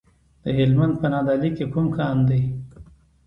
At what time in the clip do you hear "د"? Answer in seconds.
0.43-0.45